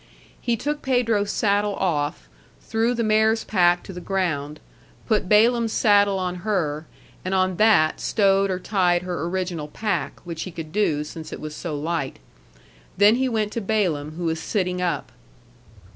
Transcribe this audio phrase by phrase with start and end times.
[0.41, 2.27] He took Pedro's saddle off,
[2.59, 4.59] threw the mare's pack to the ground,
[5.07, 6.87] put Balaam's saddle on her,
[7.23, 11.39] and on that stowed or tied her original pack, which he could do, since it
[11.39, 12.17] was so light.
[12.97, 15.11] Then he went to Balaam, who was sitting up.